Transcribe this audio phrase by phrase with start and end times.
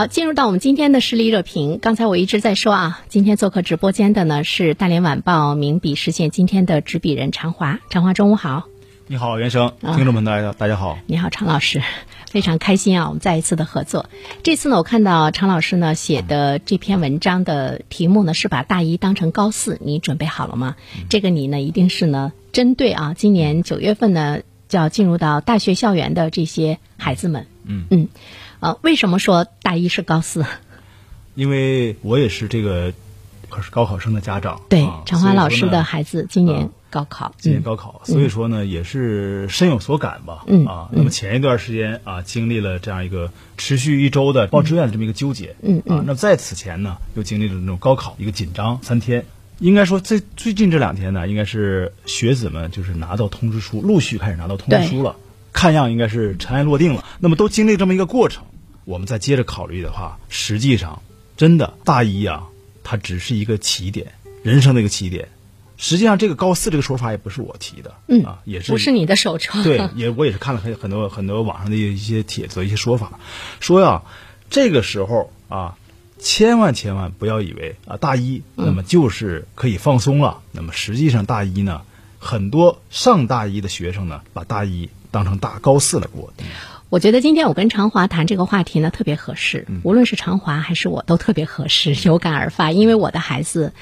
[0.00, 1.78] 好，进入到我们今天的实力热评。
[1.78, 7.80] 刚才我一直在说啊，今天做客直播间的呢是大连晚报名笔视线今天的执笔人常华。
[7.90, 8.64] 常华，中午好。
[9.08, 10.98] 你好，袁生，听众们大家大家好。
[11.04, 11.82] 你好，常老师，
[12.30, 14.08] 非常开心啊，我们再一次的合作。
[14.42, 20.76] 这次呢，我看到常老师呢写的这篇文章的题目呢是把大一当成高四，你准备好了吗？
[21.10, 27.46] 这个你呢一定是呢针对啊，今年九月份呢就要进入到大学校园的这些孩子们。
[27.66, 28.08] 嗯嗯。
[28.60, 30.44] 呃，为什么说大一是高四？
[31.34, 32.92] 因为我也是这个，
[33.48, 34.60] 可是高考生的家长。
[34.68, 40.44] 对，啊常华老师的孩子今年高考，今年高考，所以说呢，也是深有所感吧。
[40.46, 45.56] 嗯啊，那么前一段时间啊，经历了这样一个持续一周的报志愿的这么一个纠结。
[45.62, 49.24] 嗯啊，那么在此前呢，又经历了那种高考一个紧张三天。
[49.58, 55.16] 应该说，最最近这两天呢，应该是学子们就是拿到通知书，陆续开始拿到通知书了。
[55.52, 57.04] 看样应该是尘埃落定了。
[57.18, 58.44] 那么都经历这么一个过程，
[58.90, 61.00] 我们再接着考虑的话，实际上
[61.36, 62.48] 真的大一啊，
[62.82, 65.28] 它只是一个起点，人生的一个起点。
[65.76, 69.62] 实际上，这个高四这个说法也不是我提的，嗯啊，也是不是你的首创。
[69.62, 73.20] 对，也我也是看了很很多很多网上的一些帖子、一些说法，
[73.60, 74.02] 说呀，
[74.50, 75.78] 这个时候啊，
[76.18, 80.40] 千万千万不要以为啊，大一那么就是可以放松了。
[80.50, 81.82] 那么实际上，大一呢，
[82.18, 86.32] 很多上大一的学生呢，把大一当成大高四来过。
[86.90, 89.64] 我觉得今天我跟常华谈这个话题呢，特别合适。
[89.84, 92.72] 无论是常华还是我，都特别合适，有感而发。
[92.72, 93.72] 因为我的孩子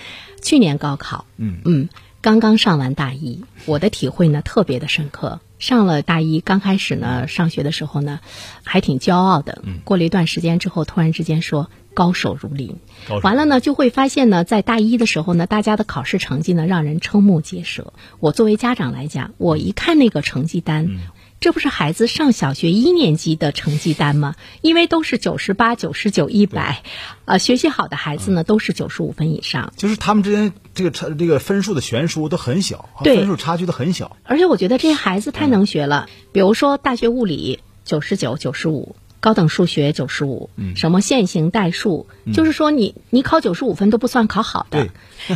[0.42, 1.88] 去年高考，嗯嗯，
[2.20, 5.40] 刚刚上完大一，我的体会呢特别的深刻。
[5.58, 8.20] 上了大一，刚开始呢，上学的时候呢，
[8.62, 9.62] 还挺骄傲的。
[9.84, 12.76] 过了一段时间之后，突然之间说高手如林，
[13.22, 17.94] 完了呢，就会发现呢，在大一的时候呢，大家的考试成绩呢，让人瞠目结舌。
[18.20, 20.98] 我作为家长来讲，我一看那个成绩单。
[21.40, 24.34] 这不是孩子上小学一年级的成绩单吗？
[24.60, 26.82] 因为都是九十八、九十九、一百，
[27.26, 29.72] 啊，学习好的孩子呢都是九十五分以上。
[29.76, 34.16] 就是他们之间这个差这个分数的悬殊都很小，对分数差距都很小。
[34.24, 44.88] 而且我觉得这些孩子太能学了，比如说大学物理九十九、九十五，高等数学九十五，什么线性代数，就是说你你考九十五分都不算考好的。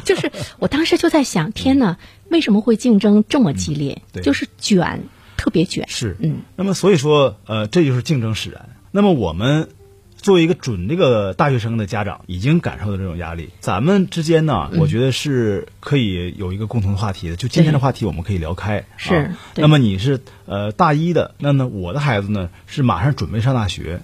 [0.04, 1.98] 就是我当时就在想， 天哪，
[2.28, 4.02] 为什么会竞争这么激烈？
[4.12, 5.04] 对就是卷。
[5.42, 8.68] 特别卷是，嗯，那么所以说，呃，这就是竞争使然。
[8.92, 9.70] 那么我们
[10.16, 13.50] 作为一个准这个大学生的家长，已经感受到这种压力。
[13.58, 17.34] 咱们之间呢，嗯我觉得是可以有一个共同的话题的。
[17.34, 18.84] 就今天的话题，我们可以聊开。
[18.96, 24.00] 是啊、那么你是呃大一的，那么我的孩子呢是马上准备上大学。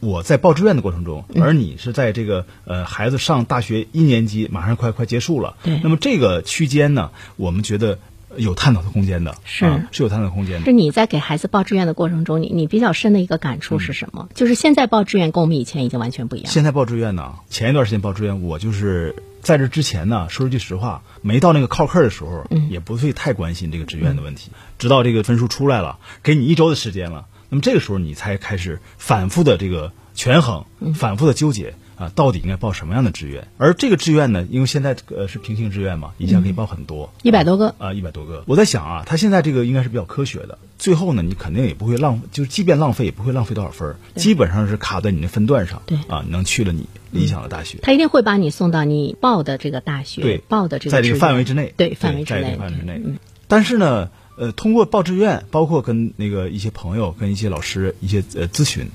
[0.00, 5.56] 我在报志愿的过程中，而你是在这个呃孩子上大学一年级，马上快快结束了。
[5.62, 5.80] 对。
[5.82, 7.98] 那么这个区间呢，我们觉得。
[8.38, 10.64] 有探讨的空间的，是、啊、是有探讨空间的。
[10.64, 14.28] 是你在给孩子报志愿的过程中，你你比较深的一个感触是什么？
[14.30, 16.50] 嗯、就是现在报志愿跟我们以前已经完全不一样。
[16.50, 24.50] 现在报志愿呢，前一段时间报志愿，我就是在这之前呢，说句实话，没到那个靠课的时候，嗯、也不会太关心这个志愿的问题。
[24.52, 31.74] 嗯、直到这个分数出来了，给你一周的时间了，那么这个时候你才开始反复的这个权衡，嗯、反复的纠结。
[31.96, 33.48] 啊，到底应该报什么样的志愿？
[33.58, 38.44] 而这个志愿呢，因为现在呃是平行志愿嘛，一下可以报很多，一百、嗯、多个啊，一百多个。
[38.46, 40.58] 我在想啊，他现在这个应该是比较科学的。
[40.78, 45.82] 最后呢，你肯定也不会浪，就是即便浪费，也不会浪费多少分，基本上是卡在你的分段上。
[45.86, 47.78] 对啊，能去了你理想的大学。
[47.82, 53.00] 他一定会把你送到你报的这个大学，对，报的这个在这个范围之内，对范围之内，在这个范围之内。
[53.02, 53.18] 嗯、
[53.48, 58.90] 但是呢，呃，通过报志愿，包括跟那个一些朋友、跟一些老师一些呃咨询，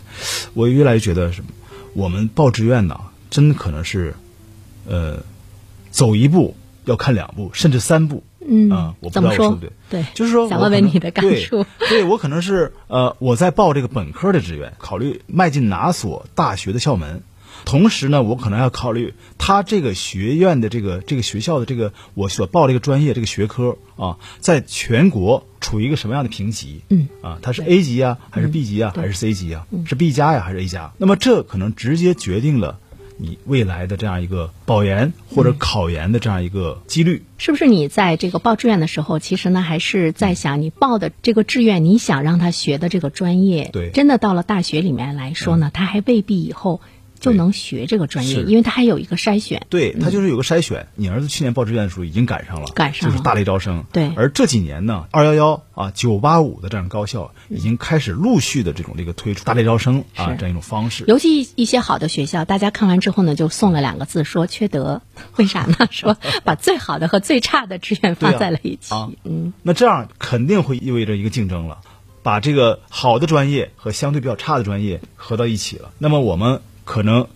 [0.54, 1.48] 我越来越觉得什么，
[1.94, 3.00] 我们报志愿呢。
[3.30, 4.14] 真可能是，
[4.86, 5.24] 呃，
[5.90, 6.54] 走一步
[6.84, 8.24] 要看两步，甚至三步。
[8.46, 9.72] 嗯啊，我不知道我说不对。
[9.90, 11.64] 对，就是说，想问问你的感触。
[11.80, 17.24] 对，对我可能是呃，我在报这个本科的志愿，考虑迈进哪所大学的校门，
[17.66, 26.82] 同时呢，我可能要考虑他这个学院的这个这个学校的这个我所报这个专业这个学科啊，在全国处于一个什么样的评级？
[26.90, 29.66] 嗯，啊，它是 A 级啊，还是 B 级啊，还是 C 级啊？
[29.86, 30.92] 是 B 加呀，还是 A 加？
[30.98, 32.80] 那么这可能直接决定了
[33.18, 37.24] 你未来的这样一个保研或者考研的这样一个几率。
[37.38, 46.82] 是不是你在这个报志愿的时候，其实呢还是在想你报的这个志愿，你想让他学的这个专业，对真的到了大学里面来说呢，他还未必以后
[47.22, 49.66] 就能学这个专业，因为他还有一个筛选。
[49.70, 50.88] 对，它就是有个筛选。
[50.96, 53.86] 你儿子去年报志愿的时候已经赶上了，赶上了就是大类招生。
[53.94, 61.06] 对而这几年呢，二幺幺啊、九八五的这样高校已经开始陆续的这种这个推出大类招生啊这样一种方式。
[61.08, 65.02] 尤其一些好的学校，大家看完之后呢，就送了两个字，说缺德。
[65.36, 65.76] 为啥呢？
[65.92, 68.94] 说把最好的和最差的志愿放在了一起。
[68.96, 71.80] 啊嗯，那这样肯定会意味着一个竞争了，
[72.24, 75.92] 把这个好的专业和相对比较差的专业合到一起了。
[76.00, 77.28] 那么我们可能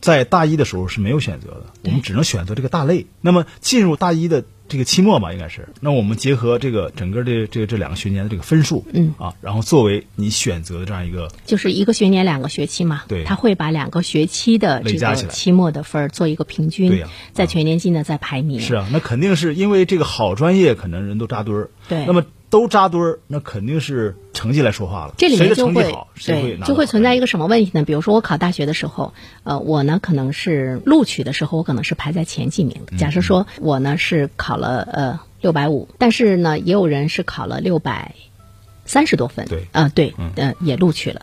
[0.00, 3.06] 在大一的时候是没有选择的，我们只能选择这个大类。
[3.20, 9.14] 那么进入大一的这个期末吧，应该是，那我们结合这个整个的这个这两个学年的这个分数，嗯。
[9.18, 13.24] 啊，然后作为你选择的这样一个就是一个学年两个学期嘛，对。
[13.24, 18.60] 他会把两个学期的这个期末的分儿做一个平均，对呀在全年级呢再排名。
[18.60, 22.04] 是啊，那肯定是因为这个好专业可能人都扎堆儿，对。
[22.04, 25.14] 那么都扎堆儿，那肯定是成绩来说话了。
[25.18, 27.84] 这里谁的面就会成绩好，谁会对就会存在一个个什么问题呢？
[27.84, 29.12] 比如说我考大学的时候，
[29.44, 32.96] 呃，我呢可能是录取的时候，我可能是排在前几名的。
[32.96, 38.14] 假设说我呢是考了呃六百五，但是呢也有人是考了六百
[38.84, 41.22] 三十多分，对呃对，呃也录取了。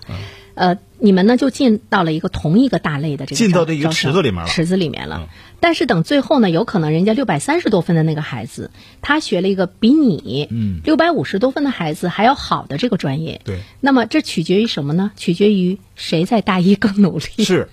[0.53, 5.21] 呃，你们呢就进到了一个同一个大类的这个进到这一个池子里面了池子里面了。
[5.23, 5.27] 嗯
[5.65, 8.69] 但是等最后呢，有可能人家六百三十多分的那个孩子，
[9.01, 13.41] 他学了一个比你嗯六百五十多分的孩子还要好的这个专业。
[13.43, 15.09] 对那么这取决于什么呢？
[15.17, 17.43] 取决于谁在大一更努力。
[17.43, 17.67] 是，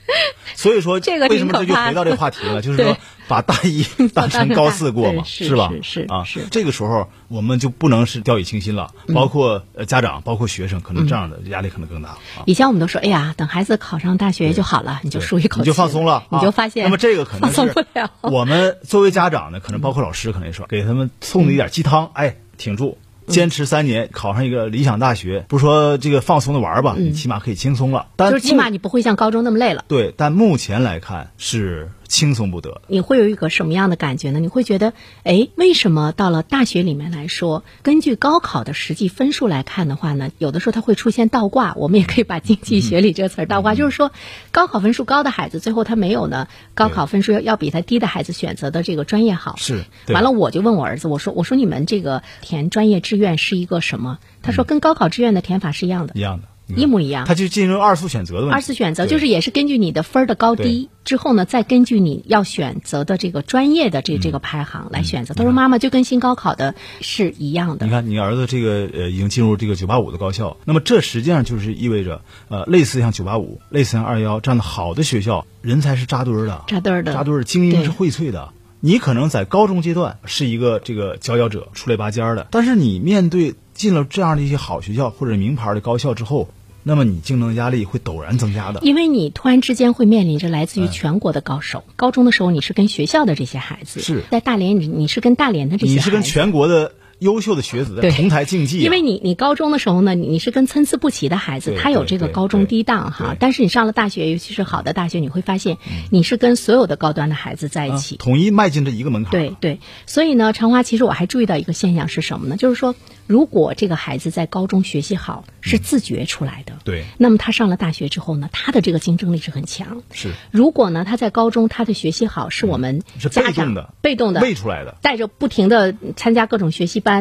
[0.55, 2.63] 所以说 这个为什么这就回到这个话题了？
[2.65, 2.97] 就是说
[3.29, 3.85] 把大一
[4.15, 5.71] 当成高四过嘛，对是吧？
[5.83, 12.19] 是是啊是，这个时候我们就不能是掉以轻心了，包括呃家长，包括学生，可能这样的压力可能更大啊。
[12.47, 18.11] 以前我们都说，哎呀，等孩子考上大学就好了，你就舒一口气，你就放松了，你啊就发现那么这个可能是不了。
[18.23, 22.99] 我们作为家长呢，可能包括老师，可能也说给他们送了一点鸡汤，哎，挺住。
[23.29, 28.09] 坚持三年，考上一个理想大学，不说这个放松的玩儿吧，你起码可以轻松了。
[28.17, 29.85] 但就是起码你不会像高中那么累了。
[29.87, 32.83] 对，但目前来看是轻松不得。
[32.87, 34.41] 你会有一个什么样的感觉呢？
[34.41, 41.75] 你会觉得，哎，为什么到了大学里面来说，根据高考的实际分数来看的话呢，有的时候它会出现倒挂。
[41.77, 44.13] 我们也可以把经济学里这个词儿倒挂，就是说，
[44.51, 49.57] 高考分数高的孩子，最后他没有呢高考分数要要比他低的孩子选择的这个专业好。
[49.57, 54.19] 是完了，我就问我儿子，我说，我说你们这个填专业志愿是一个什么？
[54.43, 56.21] 他说跟高考志愿的填法是一样的一。
[56.21, 57.27] 样的，一模一样。
[57.27, 58.55] 他就进入二次选择的问题。
[58.55, 65.35] 二次选择就是也是根据你的分儿的高低之后呢，再根据你要选择的这个专业的这这个排行来选择。
[65.35, 67.87] 他说：“妈妈就跟新高考的是一样的。
[67.87, 67.93] 你。
[67.93, 77.13] 看，你儿子这个呃已经进入这个九八五的高校，那么这实际上就是意味着呃类似像九八五、类似像二幺这样的好的学校，人才是扎堆儿的，扎堆儿的。
[77.13, 78.51] 扎堆儿的，精英是荟萃的。
[78.85, 86.49] 你可能在高中阶段是一个这个佼佼者，出类拔尖儿的，但是你面对进了这样的一些好学校或者名牌的高校之后，
[86.83, 88.81] 那么你竞争压力会陡然增加的。
[88.83, 91.85] 因为你突然之间会面临着来自于全国的高手。
[91.97, 103.37] 高中的时候你是跟学校的这些孩子，是在大连你你是跟大连的这些孩子，你是跟全国的优秀的学子在对同台竞技啊、因为你你高中的时候呢，你你是跟参差不齐的孩子，他有这个高中低档哈。
[103.39, 105.79] 但是你上了大学，尤其是好的大学，你会发现
[106.11, 108.17] 你是跟所有的高端的孩子在一啊起。
[108.17, 109.31] 统一迈进这一个门槛。
[109.31, 112.57] 对对，所以呢，长华其实我还注意到一个现象是什么呢？
[112.57, 112.95] 就是说，
[113.27, 120.03] 如果这个孩子在高中学习好，是自觉出来的，对那么他上了大学之后呢，他的这个竞争力是很强。
[120.13, 124.97] 是如果呢，他在高中他的学习好，是我们嗯是家长被动的被动的喂出来的。
[125.03, 127.12] 带着不停的参加各种学习班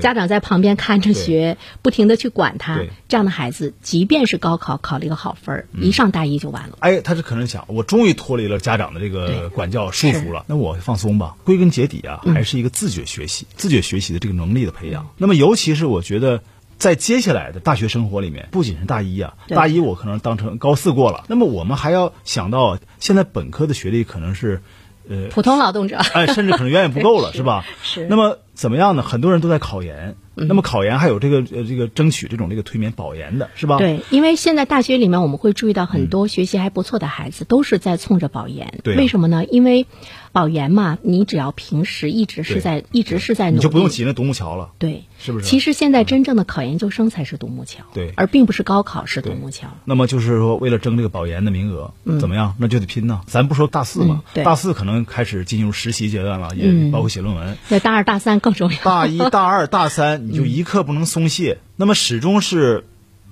[0.00, 6.76] 家长在旁边看着学，不停的去管他，这样的孩子，即便是高考考了一个好分一上大一就完了。
[6.80, 11.36] 哎，他是可能想，我终于脱离了家长的这个管教束缚了，那我放松吧。
[11.44, 15.08] 归根结底啊，还是一个自觉学习、自觉学习的这个能力的培养。
[15.16, 16.42] 那么，尤其是我觉得。
[16.80, 24.62] 在接下来的大学生活里面，不仅是大一啊，大一我可能当成高四过了，那么我们还要想到，现在本科的学历可能是，
[25.10, 27.64] 呃，普通劳动者， 哎，甚至可能远远不够了，是 是吧？
[27.82, 29.02] 是那么怎么样呢？
[29.02, 33.78] 很多人都在考研，那么考研还有这个呃这个争取这种这个推免保研的，是吧？
[33.78, 38.78] 对，因为现在大学里面我们会注意到很多学习还不错的孩子都是在冲着保研。
[38.84, 39.44] 对啊为什么呢？
[39.44, 39.86] 因为，
[40.32, 44.70] 保研嘛，你只要平时一直是在一直是在努力，你就不用挤那独木桥了。
[44.78, 49.68] 对，是不是其实现在真正的考研究生才是独木桥，对而并不是高考是独木桥。
[49.84, 52.54] 那么就是说，为了争这个保研的名额，怎么样？
[52.58, 53.22] 那就得拼呢。
[53.26, 57.56] 咱不说大四嘛嗯，对大四可能开始进入实习阶段了，也嗯包括写论文。
[57.68, 58.78] 那大二大三更重要。
[58.84, 62.86] 大一、 大二、大三，你就一刻不能松懈，那么始终是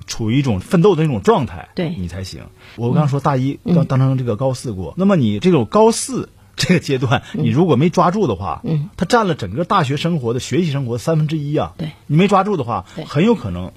[0.07, 2.43] 处于一种奋斗的那种状态，对你才行。
[2.77, 13.73] 我刚刚说大一当当成这个高四过，那么你这种高四这个阶段，你如果没抓住的话，嗯，它占了整个大学生活的学习生活三分之一啊，对你没抓住的话，很有可能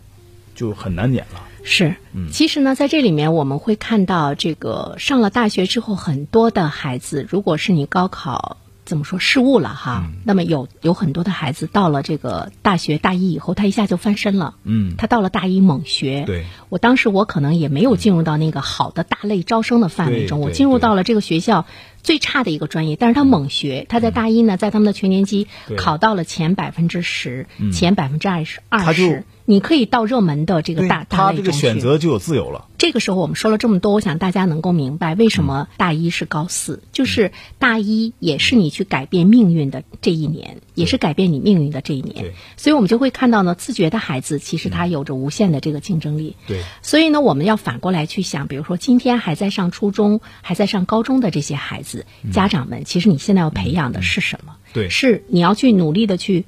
[0.56, 1.42] 就很难点了。
[1.64, 1.96] 是，
[2.32, 8.58] 其实呢，在这里面我们会看到，这个上了大学之后，很多的孩子，如果是你高考
[8.92, 14.96] 怎么说失误了哈，那么有有很多的孩子到了这个大学大一以后，他一下就翻身了，嗯。
[14.98, 16.44] 他到了大一猛学，对。
[16.68, 21.66] 我当时我可能也没有进入到那个好的大类招生的范围中，我进入到了这个学校
[22.04, 28.60] 最差的一个专业，但是他猛学，他在大一呢，在他们的全年级考到了前百分之十，前百分之二十。
[28.68, 31.52] 二十，你可以到热门的这个对大大他这个。
[31.52, 32.70] 选择就有自由了。
[32.78, 42.34] 这个时候我们说了这么多，我想大家能够明白为什么大一是高四，就是大一也是你去改变命运的这一年，也是改变你命运的这一年对。
[42.56, 46.38] 所以我们就会看到呢，自觉的孩子其实他有着无限的这个竞争力。
[46.48, 54.56] 对所以呢，我们要反过来去想，比如说今天还在上初中、还在上高中的这些孩子，家长们，其实你现在要培养的是什么？
[54.74, 56.46] 对是你要去努力的去。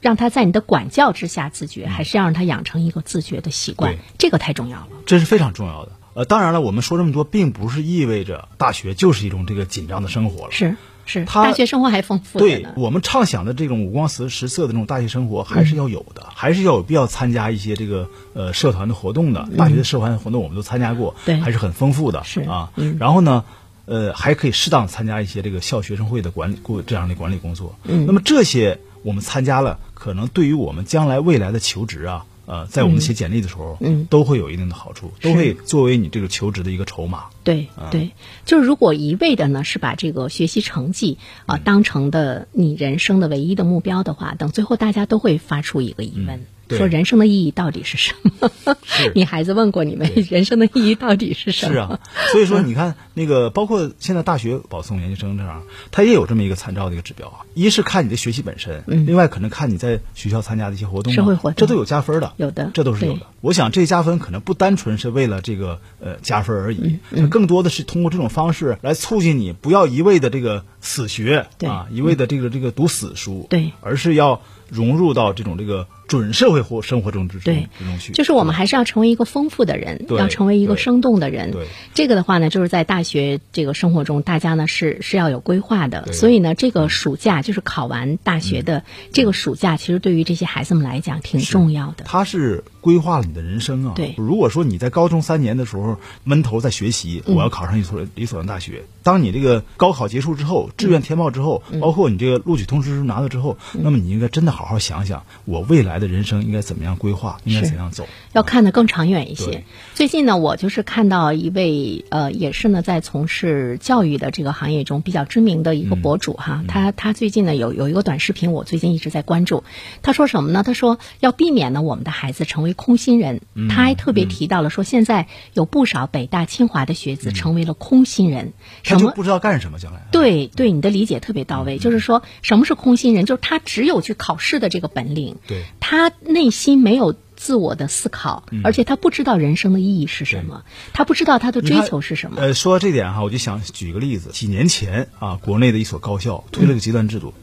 [0.00, 3.98] 让他在你的管教之下自觉，还是要让他养成一个自觉的习惯对？
[4.18, 4.88] 这个太重要了。
[5.06, 5.92] 这是非常重要的。
[6.14, 10.52] 呃，当然了，我们说这么多，并不是意味着大学就是一种这个紧张的生活了。
[10.52, 10.76] 是
[11.06, 12.66] 是，他大学生活还丰富对。
[12.76, 19.48] 我们畅想的这种五光十十色的这种大学生活，还是要有的，还是要有必要参加一些这个呃社团的活动的。
[19.56, 22.72] 大学的社团活动我们都参加过，对还是很丰富的，是啊。
[22.76, 23.44] 嗯然后呢，
[23.86, 27.76] 呃，还可以适当参加一些这个校学生会的管理过这样的管理工作。
[27.84, 32.26] 嗯，那么这些我们参加了，可能对于我们将来未来的求职啊。
[32.46, 37.26] 呃，在我们写简历的时候，嗯都会有一定的好处，都会作为你这个求职的一个筹码。
[37.44, 38.10] 对对，
[38.44, 46.44] 就是如果一味的呢是把这个学习成绩啊、嗯当成的你人生的唯一的目标的话，等最后大家都会发出一个疑问。
[46.76, 48.50] 说人生的意义到底是什么？
[49.14, 51.72] 你孩子问过你们人生的意义到底是什么？
[51.72, 52.00] 是啊，
[52.32, 57.40] 所以说你看那个，包括现在大学保送研究生这样，他也有这么一个参照的一个指标啊。
[57.54, 61.54] 一是看你的学习本身，另外可能看你在学校参加的一些活动社会活动。
[61.56, 62.70] 这都有加分的，有的。
[62.74, 63.26] 这都是有的。
[63.40, 66.98] 我想这加分可能不单纯是为了这个呃加分而已，
[67.30, 73.72] 更多的是通过这种方式来促进你不要一味的这个死学啊，一味的这个这个读死书，对。
[73.80, 78.12] 而是要融入到这种这个准社会活生活中之中对之中去。
[78.12, 81.50] 就是我们还是要成为一个丰富的人，要成为一个生动的人。
[81.50, 86.12] 对这个的话呢，就是在大学这个生活中，大家呢是是要有规划的。
[86.12, 92.04] 所以呢，这个暑假就是考完大学的这个暑假，其实对于这些孩子们来讲挺重要的。
[92.04, 93.92] 他是规划了你的人生啊。
[93.94, 98.84] 对如果说你在高中三年的时候闷头在学习，嗯我要考上一所理所的大学。
[99.02, 108.06] 当你这个高考结束之后，志愿填报之后，嗯包括你这个录取通知书拿到之后，那么你应该真的好好想想，我未来的人生应该怎么样规划，应该怎样走。
[108.32, 109.64] 要看得更长远一些对。
[109.94, 119.64] 最近呢，我就是看到一位呃，也是呢在从事教育的这个行业中比较知名的一个博主哈，他他最近呢有有一个短视频，我最近一直在关注。
[120.02, 120.62] 他说什么呢？
[120.62, 123.40] 他说要避免呢我们的孩子成为空心人。
[123.68, 128.52] 他还特别提到了说，现在有不少北大清华的学子成为了空心人。
[128.82, 129.00] 什么？
[129.00, 130.06] 他就不知道干什么，将来。
[130.10, 133.26] 对对，你的理解特别到位，就是说什么是空心人？
[133.26, 142.40] 就是他只有去考试的这个本领，对他内心没有自我的思考，而且他不知道人生的意义是什么，他不知道他的追求是什么。
[142.40, 144.30] 呃，说到这点哈，我就想举个例子。
[144.30, 147.34] 几年前啊，国内的一所高校推了个阶段制度，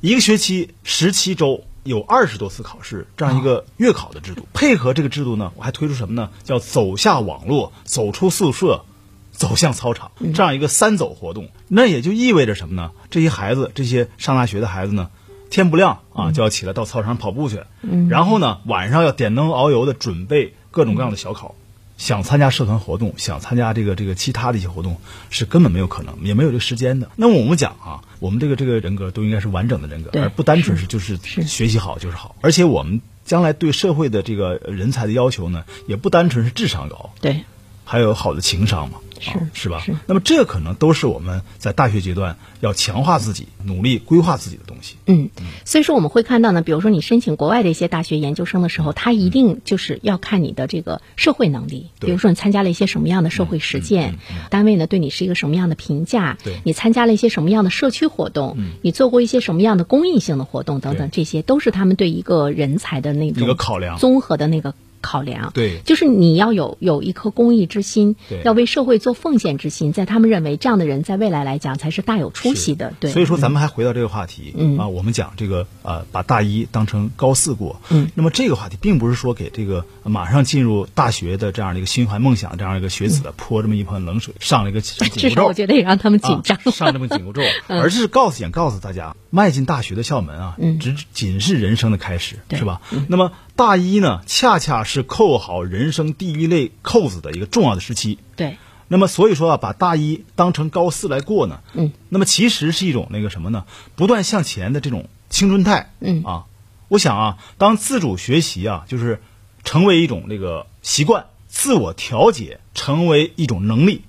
[0.00, 1.64] 一个学期十七周。
[1.82, 4.46] 有二十多次考试，这样一个月考的制度。
[4.52, 6.30] 配合这个制度呢，我还推出什么呢？
[6.44, 8.84] 叫走下网络，走出宿舍，
[9.32, 11.48] 走向操场，这样一个三走活动。
[11.68, 12.90] 那也就意味着什么呢？
[13.10, 15.10] 这些孩子，这些上大学的孩子呢，
[15.48, 17.62] 天不亮啊就要起来到操场跑步去，
[18.08, 21.54] 然后呢晚上要点灯熬油的准备各种各样的小考。
[22.00, 24.96] 想参加社团活动，想参加这个这个其他的一些活动，
[25.28, 27.10] 是根本没有可能，也没有这个时间的。
[27.14, 32.36] 那么我们讲啊，我们这个这个人格都应该是完整的人格，而不单纯是就是是学习好就是好。
[32.40, 37.44] 而且我们将来对社会的这个人才的要求呢，也不单纯是智商高，对，
[37.90, 39.80] 还有好的情商嘛，是啊是吧？
[39.80, 44.94] 是那么这可能都是我们在大学阶段要强化自己、努力规划自己的东西。
[45.06, 45.28] 嗯，
[45.64, 54.20] 所以说我们会看到呢，比如说你申请国外的一些大学研究生的时候，他一定就是要看你的这个社会能力，对比如说你参加了一些什么样的社会实践，
[54.50, 64.76] 单位呢对你是一个什么样的评价，对你参加了一些什么样的社区活动，你做过一些什么样的公益性的活动等等，这些都是他们对一个人才的那种一个考量综合的那个。
[65.00, 72.92] 考量对就是你要有有一颗公益之心对，要为社会做奉献之心，在他们认为这样的人在未来来讲才是大有出息的。
[73.00, 77.80] 对，所以说咱们还回到这个话题，嗯啊，我们讲这个呃，把大一当成高四过。
[77.88, 85.40] 嗯，那么这个话题并不是说给这个马上进入大学的这样的一个心怀梦想这样一个学子泼这么一盆冷水，上了一个紧至箍咒。
[85.42, 86.58] 少我觉得也让他们紧张。
[86.64, 92.82] 啊、上这么紧箍咒， 而是告诉想告诉大家，迈进大学的校门啊，嗯只仅是人生的开始，对是吧？
[93.08, 98.18] 那么大一呢，恰恰是扣好人生第一类扣子的一个重要的时期。
[98.34, 98.58] 对，
[98.88, 103.64] 那么所以说啊，把大一当成高四来过呢，嗯，那么其实是一种那个什么呢？
[103.94, 106.46] 不断向前的这种青春态，嗯啊，
[106.88, 109.22] 我想啊，当自主学习啊，就是
[109.62, 114.02] 成为一种那个习惯，自我调节成为一种能力，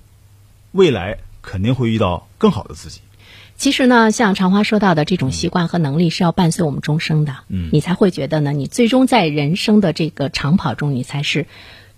[0.72, 3.02] 未来肯定会遇到更好的自己。
[3.62, 7.70] 其实呢，像长花说到的这种习惯和能力是要伴随我们终生的，嗯。
[7.72, 11.46] 你才会觉得呢，你最终在人生的这个长跑中，你才是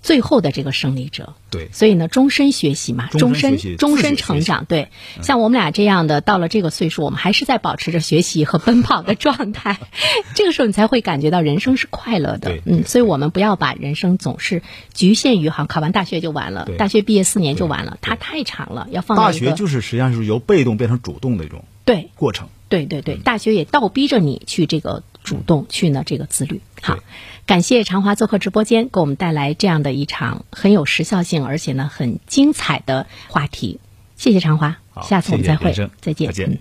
[0.04, 1.34] 最后的这个胜利者。
[1.50, 4.66] 对所以呢，终身学习嘛，终身终身成长。
[4.66, 4.88] 对，
[5.22, 9.78] 像我们俩这样的，到了这个岁数，我们还是在保持着学习和奔跑的状态。
[10.36, 12.58] 这个时候，你才会感觉到人生是快乐的。
[12.66, 22.10] 嗯，所以我们不要把人生总是局限于好像考完大学就完了，大学毕业四年就完了，它太长了，要放大学就是实际上是由被动变成主动的一种对。
[22.14, 22.48] 过程。
[22.68, 26.60] 对对对，大学也倒逼着你去这个主动去呢这个自律。
[26.80, 26.98] 好，
[27.46, 33.80] 感谢长华做客直播间，给我们带来这样的一场很有时效性，而且呢很精彩的话题。
[34.16, 36.28] 谢谢长华，好下次我们再会谢谢，再见。
[36.28, 36.58] 再见嗯